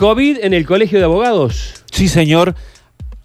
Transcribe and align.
COVID 0.00 0.38
en 0.42 0.54
el 0.54 0.64
Colegio 0.64 0.98
de 0.98 1.04
Abogados. 1.04 1.74
Sí, 1.92 2.08
señor. 2.08 2.54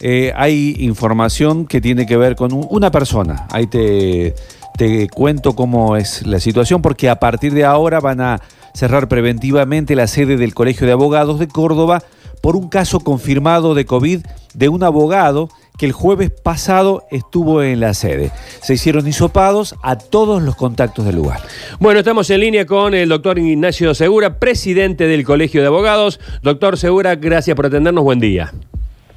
Eh, 0.02 0.34
hay 0.36 0.76
información 0.80 1.68
que 1.68 1.80
tiene 1.80 2.06
que 2.06 2.18
ver 2.18 2.36
con 2.36 2.52
un- 2.52 2.68
una 2.70 2.92
persona. 2.92 3.48
Ahí 3.50 3.66
te, 3.66 4.36
te 4.78 5.08
cuento 5.08 5.56
cómo 5.56 5.96
es 5.96 6.28
la 6.28 6.42
situación, 6.42 6.82
porque 6.82 7.08
a 7.10 7.18
partir 7.18 7.54
de 7.54 7.64
ahora 7.64 8.02
van 8.02 8.20
a 8.20 8.42
cerrar 8.74 9.08
preventivamente 9.08 9.96
la 9.96 10.08
sede 10.08 10.36
del 10.36 10.54
Colegio 10.54 10.86
de 10.86 10.92
Abogados 10.92 11.40
de 11.40 11.48
Córdoba 11.48 12.04
por 12.42 12.58
un 12.58 12.68
caso 12.68 13.00
confirmado 13.00 13.74
de 13.74 13.86
COVID 13.86 14.26
de 14.54 14.68
un 14.68 14.84
abogado 14.84 15.48
que 15.78 15.86
el 15.86 15.92
jueves 15.92 16.32
pasado 16.32 17.04
estuvo 17.12 17.64
en 17.64 17.80
la 17.80 17.94
sede. 17.94 18.32
Se 18.62 18.74
hicieron 18.74 19.08
hisopados 19.08 19.76
a 19.84 19.98
todos 19.98 20.42
los 20.42 20.56
contactos 20.56 21.06
del 21.06 21.16
lugar. 21.16 21.40
Bueno, 21.80 22.00
estamos 22.00 22.30
en 22.30 22.40
línea 22.40 22.66
con 22.66 22.94
el 22.94 23.10
doctor 23.10 23.38
Ignacio 23.38 23.94
Segura, 23.94 24.40
presidente 24.40 25.08
del 25.08 25.24
Colegio 25.24 25.62
de 25.62 25.68
Abogados. 25.68 26.20
Doctor 26.42 26.78
Segura, 26.78 27.16
gracias 27.16 27.56
por 27.56 27.66
atendernos. 27.66 28.04
Buen 28.04 28.20
día. 28.20 28.52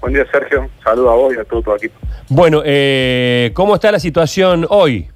Buen 0.01 0.15
día, 0.15 0.25
Sergio. 0.31 0.69
Saludos 0.85 1.11
a 1.11 1.15
vos 1.15 1.35
y 1.35 1.41
a 1.41 1.45
todo 1.45 1.63
tu 1.63 1.75
equipo. 1.75 1.97
Bueno, 2.29 2.63
eh, 2.65 3.51
¿cómo 3.55 3.75
está 3.75 3.91
la 3.91 3.99
situación 3.99 4.67
hoy? 4.69 5.09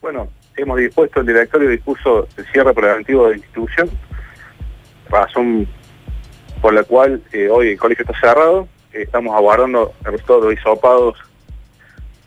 Bueno, 0.00 0.28
hemos 0.56 0.78
dispuesto, 0.78 1.20
el 1.20 1.26
directorio 1.26 1.68
dispuso 1.68 2.26
el 2.36 2.46
cierre 2.52 2.72
preventivo 2.74 3.24
de 3.24 3.30
la 3.30 3.36
institución, 3.36 3.90
razón 5.08 5.68
por 6.60 6.74
la 6.74 6.82
cual 6.84 7.22
eh, 7.32 7.48
hoy 7.50 7.68
el 7.68 7.78
colegio 7.78 8.04
está 8.08 8.18
cerrado. 8.18 8.66
Estamos 8.92 9.34
aguardando 9.34 9.92
el 10.04 10.12
resultado 10.12 10.40
de 10.42 10.50
los 10.50 10.60
hisopados 10.60 11.18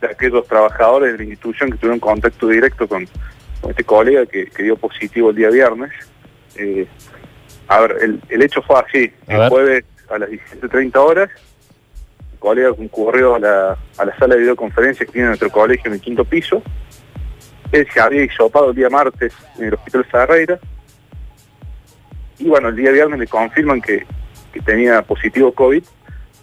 de 0.02 0.08
aquellos 0.08 0.48
trabajadores 0.48 1.14
de 1.14 1.18
la 1.18 1.24
institución 1.24 1.72
que 1.72 1.78
tuvieron 1.78 2.00
contacto 2.00 2.48
directo 2.48 2.88
con, 2.88 3.08
con 3.62 3.72
este 3.72 3.84
colega 3.84 4.26
que, 4.26 4.46
que 4.48 4.64
dio 4.64 4.76
positivo 4.78 5.30
el 5.30 5.36
día 5.36 5.50
viernes. 5.50 5.92
Eh, 6.56 6.88
a 7.68 7.82
ver, 7.82 7.98
el, 8.02 8.22
el 8.30 8.42
hecho 8.42 8.62
fue 8.62 8.80
así. 8.80 9.12
A 9.28 9.34
El 9.34 9.40
ver. 9.40 9.50
jueves 9.50 9.86
a 10.10 10.18
las 10.20 10.30
17.30 10.30 10.96
horas 10.98 11.30
el 12.34 12.40
colega 12.40 12.74
concurrió 12.74 13.36
a 13.36 13.40
la, 13.40 13.78
a 13.98 14.06
la 14.06 14.18
sala 14.18 14.36
de 14.36 14.42
videoconferencia 14.42 15.06
que 15.06 15.12
tiene 15.14 15.30
nuestro 15.30 15.50
colegio 15.50 15.88
en 15.88 15.94
el 15.94 16.02
quinto 16.02 16.26
piso. 16.26 16.62
Él 17.72 17.88
se 17.94 18.00
había 18.00 18.24
hisopado 18.24 18.70
el 18.70 18.76
día 18.76 18.90
martes 18.90 19.34
en 19.58 19.66
el 19.66 19.74
hospital 19.74 20.06
Ferreira. 20.06 20.60
Y 22.40 22.48
bueno, 22.50 22.68
el 22.70 22.76
día 22.76 22.92
viernes 22.92 23.20
le 23.20 23.28
confirman 23.28 23.82
que, 23.82 24.06
que 24.52 24.60
tenía 24.62 25.02
positivo 25.02 25.54
COVID, 25.54 25.84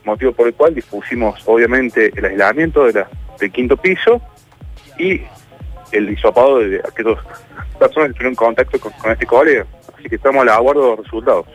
motivo 0.04 0.32
por 0.32 0.46
el 0.46 0.54
cual 0.54 0.74
dispusimos 0.74 1.40
obviamente 1.46 2.12
el 2.16 2.24
aislamiento 2.24 2.84
de 2.84 2.92
la, 2.92 3.08
del 3.38 3.52
quinto 3.52 3.76
piso 3.76 4.20
y 4.98 5.22
el 5.92 6.10
hisopado 6.10 6.58
de 6.58 6.78
aquellas 6.78 7.18
personas 7.78 8.08
que 8.08 8.14
tuvieron 8.14 8.34
contacto 8.34 8.78
con, 8.78 8.92
con 8.92 9.10
este 9.12 9.26
colega. 9.26 9.66
Así 9.96 10.08
que 10.08 10.16
estamos 10.16 10.42
a 10.42 10.44
la 10.46 10.58
guarda 10.58 10.82
de 10.82 10.88
los 10.88 11.04
resultados. 11.04 11.46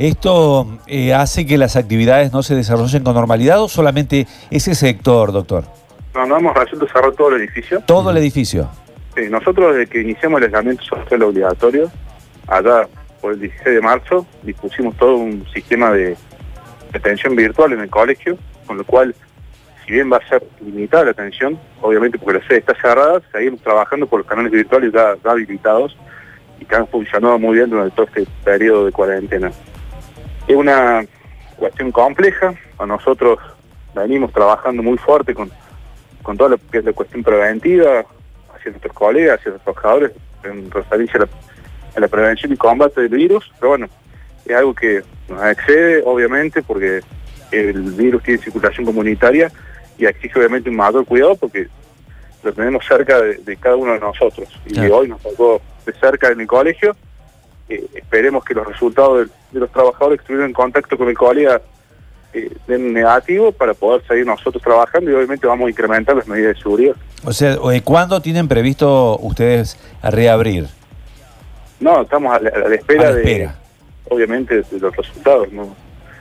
¿Esto 0.00 0.78
eh, 0.86 1.12
hace 1.12 1.44
que 1.44 1.58
las 1.58 1.76
actividades 1.76 2.32
no 2.32 2.42
se 2.42 2.54
desarrollen 2.54 3.04
con 3.04 3.14
normalidad 3.14 3.62
o 3.62 3.68
solamente 3.68 4.26
ese 4.50 4.74
sector, 4.74 5.30
doctor? 5.30 5.64
No, 6.14 6.24
no 6.24 6.38
hemos 6.38 6.54
resuelto 6.54 6.88
cerrar 6.88 7.12
todo 7.12 7.36
el 7.36 7.42
edificio. 7.42 7.82
Todo 7.86 8.10
el 8.10 8.16
edificio. 8.16 8.70
Sí, 9.14 9.28
nosotros 9.28 9.74
desde 9.74 9.90
que 9.90 10.00
iniciamos 10.00 10.38
el 10.38 10.46
aislamiento 10.46 10.82
social 10.84 11.22
obligatorio, 11.22 11.90
allá 12.46 12.88
por 13.20 13.34
el 13.34 13.40
16 13.40 13.74
de 13.74 13.80
marzo, 13.82 14.26
dispusimos 14.42 14.96
todo 14.96 15.16
un 15.16 15.46
sistema 15.52 15.90
de 15.90 16.16
atención 16.98 17.36
virtual 17.36 17.72
en 17.72 17.80
el 17.80 17.90
colegio, 17.90 18.38
con 18.66 18.78
lo 18.78 18.84
cual, 18.84 19.14
si 19.84 19.92
bien 19.92 20.10
va 20.12 20.18
a 20.18 20.28
ser 20.28 20.42
limitada 20.60 21.06
la 21.06 21.10
atención, 21.12 21.58
obviamente 21.80 22.18
porque 22.18 22.38
la 22.38 22.46
sede 22.46 22.58
está 22.58 22.74
cerrada, 22.80 23.20
seguimos 23.32 23.60
trabajando 23.62 24.06
por 24.06 24.20
los 24.20 24.26
canales 24.26 24.52
virtuales 24.52 24.92
ya, 24.92 25.16
ya 25.22 25.30
habilitados 25.30 25.96
y 26.60 26.64
que 26.64 26.76
han 26.76 26.86
funcionado 26.88 27.38
muy 27.38 27.56
bien 27.56 27.70
durante 27.70 27.94
todo 27.96 28.06
este 28.06 28.26
periodo 28.44 28.86
de 28.86 28.92
cuarentena. 28.92 29.50
Es 30.46 30.56
una 30.56 31.04
cuestión 31.56 31.92
compleja, 31.92 32.54
nosotros 32.86 33.38
venimos 33.94 34.32
trabajando 34.32 34.82
muy 34.82 34.98
fuerte 34.98 35.34
con, 35.34 35.50
con 36.22 36.36
toda 36.36 36.50
lo 36.50 36.58
que 36.58 36.78
es 36.78 36.84
la 36.84 36.92
cuestión 36.92 37.22
preventiva, 37.22 38.04
hacia 38.54 38.70
nuestros 38.70 38.92
colegas, 38.92 39.38
hacia 39.38 39.52
los 39.52 39.62
trabajadores, 39.62 40.12
en 40.44 40.70
referencia 40.70 41.20
a 41.20 41.24
la, 41.24 41.28
a 41.96 42.00
la 42.00 42.08
prevención 42.08 42.52
y 42.52 42.56
combate 42.56 43.02
del 43.02 43.10
virus, 43.10 43.50
pero 43.58 43.70
bueno, 43.70 43.88
es 44.44 44.56
algo 44.56 44.74
que 44.74 45.02
nos 45.30 45.44
excede, 45.46 46.02
obviamente, 46.04 46.62
porque 46.62 47.00
el 47.52 47.80
virus 47.92 48.22
tiene 48.22 48.42
circulación 48.42 48.84
comunitaria 48.86 49.50
y 49.98 50.06
exige 50.06 50.38
obviamente 50.38 50.70
un 50.70 50.76
mayor 50.76 51.04
cuidado 51.04 51.34
porque 51.36 51.68
lo 52.42 52.52
tenemos 52.52 52.84
cerca 52.86 53.20
de, 53.20 53.34
de 53.36 53.56
cada 53.56 53.76
uno 53.76 53.92
de 53.92 54.00
nosotros. 54.00 54.48
Y 54.66 54.74
Claro. 54.74 54.96
hoy 54.98 55.08
nos 55.08 55.20
tocó 55.20 55.60
de 55.86 55.92
cerca 55.94 56.28
en 56.28 56.40
el 56.40 56.46
colegio. 56.46 56.96
Eh, 57.68 57.86
esperemos 57.94 58.44
que 58.44 58.54
los 58.54 58.66
resultados 58.66 59.26
de, 59.26 59.32
de 59.52 59.60
los 59.60 59.70
trabajadores 59.70 60.18
que 60.18 60.22
estuvieron 60.24 60.48
en 60.48 60.52
contacto 60.54 60.96
con 60.96 61.08
el 61.08 61.16
colega 61.16 61.60
eh, 62.32 62.50
den 62.66 62.92
negativo 62.92 63.50
para 63.52 63.74
poder 63.74 64.02
seguir 64.06 64.24
nosotros 64.26 64.62
trabajando 64.62 65.10
y 65.10 65.14
obviamente 65.14 65.46
vamos 65.46 65.66
a 65.66 65.70
incrementar 65.70 66.16
las 66.16 66.26
medidas 66.28 66.54
de 66.56 66.62
seguridad. 66.62 66.94
O 67.24 67.32
sea, 67.32 67.58
eh, 67.72 67.82
¿cuándo 67.82 68.20
tienen 68.22 68.48
previsto 68.48 69.18
ustedes 69.18 69.76
reabrir? 70.02 70.66
No, 71.80 72.02
estamos 72.02 72.32
a 72.34 72.40
la, 72.40 72.50
a 72.50 72.68
la 72.68 72.74
espera, 72.74 73.08
A 73.08 73.10
la 73.12 73.18
espera. 73.18 73.54
Obviamente 74.10 74.56
de 74.62 74.78
los 74.78 74.94
resultados. 74.94 75.50
¿no? 75.52 75.74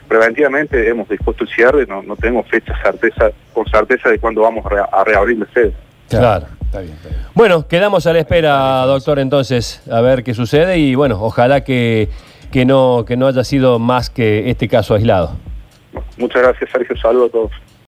Preventivamente 0.07 0.88
hemos 0.89 1.07
dispuesto 1.09 1.44
el 1.44 1.50
cierre, 1.50 1.85
no, 1.85 2.01
no 2.01 2.16
tenemos 2.16 2.47
fecha 2.47 2.73
certeza, 2.81 3.29
con 3.53 3.66
certeza 3.67 4.09
de 4.09 4.17
cuándo 4.17 4.41
vamos 4.41 4.66
a, 4.66 4.69
re- 4.69 4.81
a 4.91 5.03
reabrir 5.03 5.38
la 5.39 5.45
sede. 5.53 5.73
Claro. 6.09 6.47
Está 6.66 6.81
bien, 6.81 6.94
está 6.94 7.09
bien. 7.09 7.22
Bueno, 7.35 7.67
quedamos 7.67 8.05
a 8.07 8.13
la 8.13 8.19
espera, 8.19 8.85
doctor, 8.85 9.19
entonces, 9.19 9.83
a 9.91 10.01
ver 10.01 10.23
qué 10.23 10.33
sucede 10.33 10.78
y 10.78 10.95
bueno, 10.95 11.17
ojalá 11.22 11.63
que, 11.63 12.09
que, 12.51 12.66
no, 12.66 13.05
que 13.07 13.17
no 13.17 13.28
haya 13.28 13.44
sido 13.44 13.78
más 13.79 14.09
que 14.09 14.49
este 14.49 14.67
caso 14.67 14.94
aislado. 14.95 15.31
Muchas 16.17 16.41
gracias, 16.44 16.69
Sergio. 16.72 16.95
Saludos 16.97 17.29
a 17.29 17.31
todos. 17.31 17.51